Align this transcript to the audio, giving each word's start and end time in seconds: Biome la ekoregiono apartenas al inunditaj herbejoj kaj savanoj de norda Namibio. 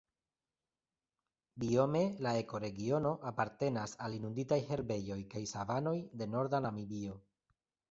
Biome 1.63 2.01
la 2.27 2.31
ekoregiono 2.45 3.13
apartenas 3.33 3.95
al 4.07 4.17
inunditaj 4.21 4.61
herbejoj 4.73 5.21
kaj 5.37 5.45
savanoj 5.55 5.97
de 6.23 6.33
norda 6.35 6.65
Namibio. 6.69 7.23